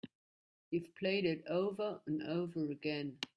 You've 0.71 0.95
played 0.95 1.25
it 1.25 1.43
over 1.45 2.01
and 2.07 2.23
over 2.23 2.71
again. 2.71 3.19